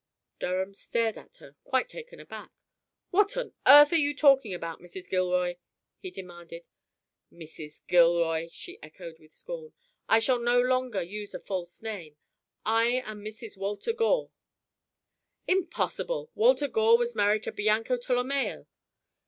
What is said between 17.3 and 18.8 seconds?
to Bianca Tolomeo!"